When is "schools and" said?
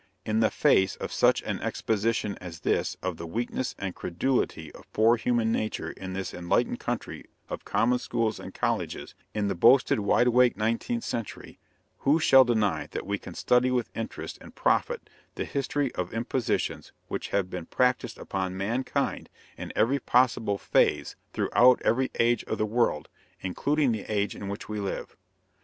7.99-8.51